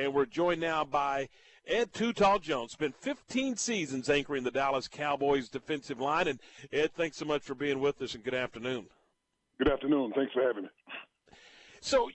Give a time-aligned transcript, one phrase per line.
[0.00, 1.28] And we're joined now by
[1.66, 2.72] Ed Too Tall Jones.
[2.72, 6.26] Spent 15 seasons anchoring the Dallas Cowboys defensive line.
[6.26, 6.40] And
[6.72, 8.86] Ed, thanks so much for being with us and good afternoon.
[9.58, 10.12] Good afternoon.
[10.16, 10.68] Thanks for having me.
[11.82, 12.08] So,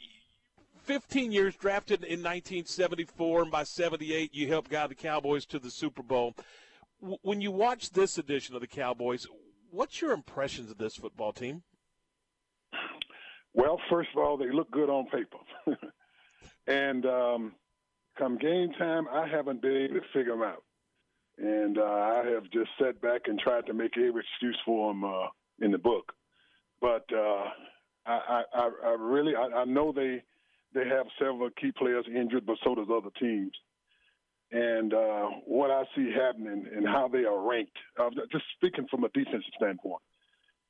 [0.82, 5.70] 15 years drafted in 1974, and by 78, you helped guide the Cowboys to the
[5.70, 6.34] Super Bowl.
[7.00, 9.28] when you watch this edition of the Cowboys,
[9.70, 11.62] what's your impressions of this football team?
[13.54, 15.38] Well, first of all, they look good on paper.
[16.68, 17.54] and um,
[18.18, 20.64] come game time, I haven't been able to figure them out.
[21.38, 25.04] And uh, I have just sat back and tried to make every excuse for them
[25.04, 25.28] uh,
[25.60, 26.14] in the book.
[26.80, 27.50] But uh,
[28.06, 30.24] I, I, I really, I, I know they
[30.74, 33.54] they have several key players injured, but so does other teams.
[34.52, 39.06] And uh, what I see happening and how they are ranked, uh, just speaking from
[39.06, 40.02] a defensive standpoint,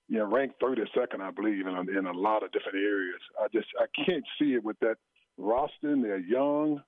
[0.07, 3.19] you know, ranked 32nd, I believe, in a, in a lot of different areas.
[3.41, 4.97] I just I can't see it with that
[5.37, 5.95] roster.
[6.01, 6.81] They're young,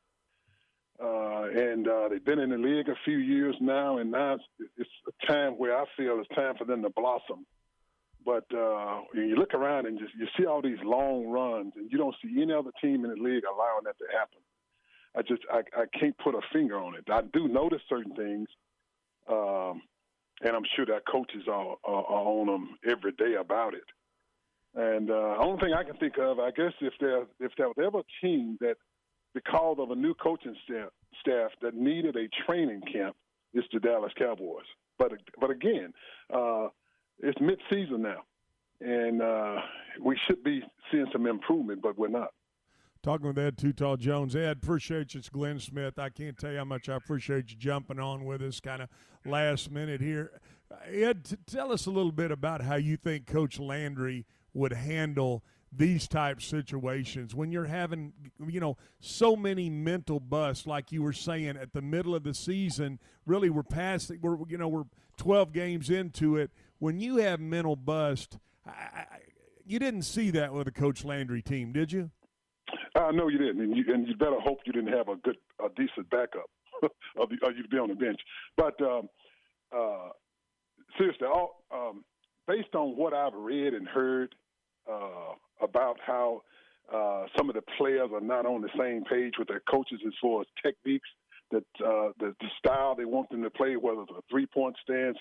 [1.01, 4.71] uh, and uh, they've been in the league a few years now, and now it's,
[4.77, 7.45] it's a time where I feel it's time for them to blossom.
[8.26, 11.98] But uh, you look around and just you see all these long runs, and you
[11.98, 14.39] don't see any other team in the league allowing that to happen.
[15.15, 17.05] I just I, I can't put a finger on it.
[17.09, 18.49] I do notice certain things,
[19.29, 19.82] um,
[20.41, 23.85] and I'm sure that coaches are, are, are on them every day about it.
[24.76, 27.77] And uh, only thing I can think of, I guess, if there if there was
[27.84, 28.76] ever a team that,
[29.38, 33.16] because of a new coaching staff, staff that needed a training camp,
[33.54, 34.66] is the Dallas Cowboys.
[34.98, 35.94] But but again,
[36.34, 36.70] uh,
[37.20, 38.24] it's mid-season now,
[38.82, 39.57] and uh,
[40.04, 42.29] we should be seeing some improvement, but we're not.
[43.04, 44.35] Talking with Ed Too Tall Jones.
[44.35, 45.20] Ed, appreciate you.
[45.20, 45.99] It's Glenn Smith.
[45.99, 48.90] I can't tell you how much I appreciate you jumping on with us kind of
[49.24, 50.32] last minute here.
[50.91, 55.44] Ed, t- tell us a little bit about how you think Coach Landry would handle
[55.77, 58.11] these type situations when you're having
[58.47, 62.33] you know so many mental busts like you were saying at the middle of the
[62.33, 64.85] season really we're past we're you know we're
[65.17, 69.05] 12 games into it when you have mental bust, I, I,
[69.66, 72.11] you didn't see that with the Coach Landry team, did you?
[72.95, 75.37] Uh, no, you didn't, and you, and you better hope you didn't have a good,
[75.63, 76.49] a decent backup,
[76.83, 78.19] Of you'd be on the bench.
[78.55, 79.09] But um,
[79.75, 80.09] uh,
[80.97, 82.03] seriously, all, um,
[82.47, 84.35] based on what I've read and heard
[84.91, 86.41] uh, about how
[86.94, 90.13] uh, some of the players are not on the same page with their coaches as
[90.22, 91.09] far as techniques,
[91.51, 95.17] that uh, the, the style they want them to play, whether it's a three-point stance,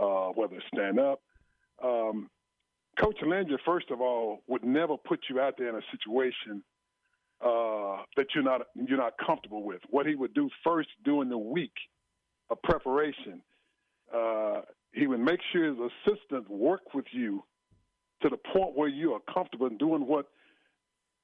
[0.00, 1.20] uh, whether it's stand up.
[1.82, 2.28] Um,
[2.98, 6.62] Coach Landry, first of all, would never put you out there in a situation
[7.40, 9.80] uh, that you're not you're not comfortable with.
[9.88, 11.72] What he would do first during the week
[12.50, 13.40] of preparation,
[14.14, 17.42] uh, he would make sure his assistant work with you
[18.22, 20.26] to the point where you are comfortable in doing what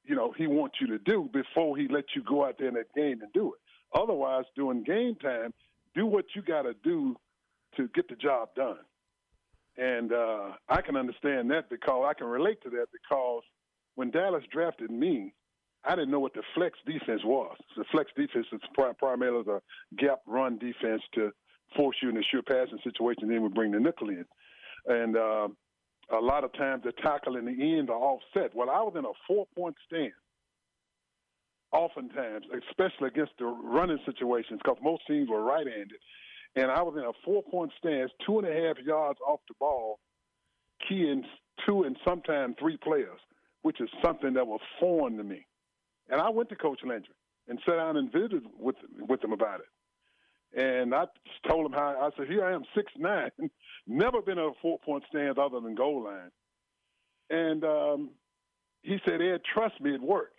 [0.04, 2.74] you know he wants you to do before he lets you go out there in
[2.74, 3.60] that game and do it.
[3.98, 5.52] Otherwise, during game time,
[5.94, 7.16] do what you got to do
[7.76, 8.78] to get the job done.
[9.78, 13.42] And uh, I can understand that because I can relate to that because
[13.94, 15.34] when Dallas drafted me,
[15.84, 17.56] I didn't know what the flex defense was.
[17.76, 18.60] The flex defense is
[18.98, 19.60] primarily the
[19.98, 21.30] gap run defense to
[21.76, 23.28] force you in a sure passing situation.
[23.28, 24.24] Then we bring the nickel in,
[24.86, 25.48] and uh,
[26.10, 28.54] a lot of times the tackle in the end are offset.
[28.54, 30.12] Well, I was in a four point stand.
[31.72, 35.98] Oftentimes, especially against the running situations, because most teams were right-handed,
[36.54, 39.54] and I was in a four point stance, two and a half yards off the
[39.58, 39.98] ball,
[40.88, 41.24] keying
[41.66, 43.18] two and sometimes three players,
[43.62, 45.44] which is something that was foreign to me.
[46.08, 47.14] And I went to Coach Landry
[47.48, 48.76] and sat down and visited with
[49.08, 49.66] with him about it.
[50.56, 51.04] And I
[51.48, 53.30] told him how I said, "Here I am, six nine,
[53.86, 56.30] never been a four point stance other than goal line."
[57.28, 58.10] And um,
[58.82, 60.32] he said, "Ed, trust me, it worked."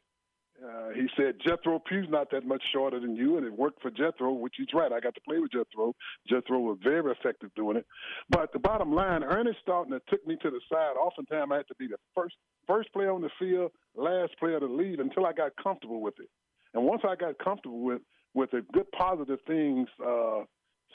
[0.63, 3.91] Uh, he said Jethro Pugh's not that much shorter than you, and it worked for
[3.91, 4.91] Jethro, which he's right.
[4.91, 5.94] I got to play with Jethro.
[6.27, 7.85] Jethro was very effective doing it.
[8.29, 10.95] But the bottom line, Ernest Stautner took me to the side.
[11.00, 12.35] Oftentimes, I had to be the first
[12.66, 16.29] first player on the field, last player to leave until I got comfortable with it.
[16.73, 18.01] And once I got comfortable with
[18.37, 20.44] with it, good positive things uh,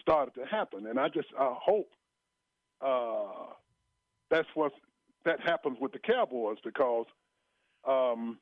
[0.00, 0.86] started to happen.
[0.86, 1.90] And I just I hope
[2.80, 3.52] uh,
[4.30, 4.72] that's what
[5.24, 7.06] that happens with the Cowboys because.
[7.86, 8.38] Um,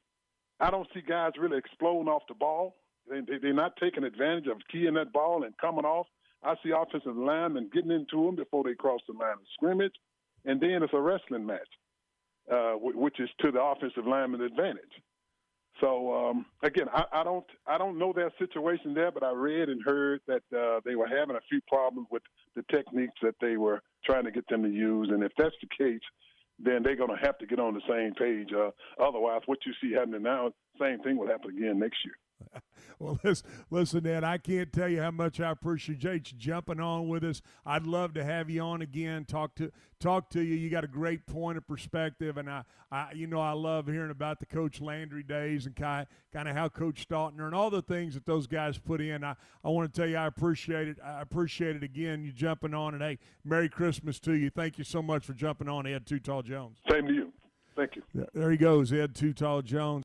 [0.61, 2.77] I don't see guys really exploding off the ball.
[3.09, 6.07] They, they, they're not taking advantage of keying that ball and coming off.
[6.43, 9.95] I see offensive linemen getting into them before they cross the line of scrimmage,
[10.45, 11.69] and then it's a wrestling match,
[12.51, 15.03] uh, which is to the offensive lineman advantage.
[15.81, 19.69] So um, again, I, I, don't I don't know their situation there, but I read
[19.69, 22.23] and heard that uh, they were having a few problems with
[22.55, 25.69] the techniques that they were trying to get them to use, and if that's the
[25.77, 26.01] case,
[26.59, 28.51] then they're going to have to get on the same page.
[28.53, 28.71] Uh,
[29.03, 32.15] otherwise, what you see happening now, same thing will happen again next year.
[33.01, 37.09] Well, listen, listen, Ed, I can't tell you how much I appreciate you jumping on
[37.09, 37.41] with us.
[37.65, 40.55] I'd love to have you on again, talk to talk to you.
[40.55, 44.11] You got a great point of perspective, and I, I you know, I love hearing
[44.11, 47.81] about the Coach Landry days and kind kind of how Coach Stautner and all the
[47.81, 49.25] things that those guys put in.
[49.25, 49.35] I,
[49.65, 50.99] I want to tell you, I appreciate it.
[51.03, 52.23] I appreciate it again.
[52.23, 54.51] You jumping on, and hey, Merry Christmas to you.
[54.51, 56.77] Thank you so much for jumping on, Ed Too Tall Jones.
[56.87, 57.33] Same to you.
[57.77, 58.03] Thank you.
[58.35, 59.99] There he goes, Ed Too Tall Jones.